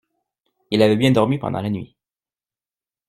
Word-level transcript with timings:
Il 0.71 0.81
avait 0.81 0.95
bien 0.95 1.11
dormi 1.11 1.37
pendant 1.37 1.61
la 1.61 1.69
nuit. 1.69 1.95